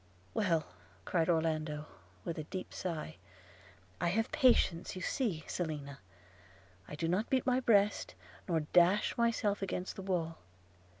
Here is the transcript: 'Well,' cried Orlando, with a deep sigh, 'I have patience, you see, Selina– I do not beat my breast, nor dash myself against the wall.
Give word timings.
'Well,' 0.33 0.65
cried 1.05 1.29
Orlando, 1.29 1.85
with 2.25 2.39
a 2.39 2.43
deep 2.45 2.73
sigh, 2.73 3.17
'I 4.01 4.07
have 4.07 4.31
patience, 4.31 4.95
you 4.95 5.01
see, 5.03 5.43
Selina– 5.45 5.99
I 6.89 6.95
do 6.95 7.07
not 7.07 7.29
beat 7.29 7.45
my 7.45 7.59
breast, 7.59 8.15
nor 8.47 8.61
dash 8.61 9.15
myself 9.15 9.61
against 9.61 9.95
the 9.95 10.01
wall. 10.01 10.39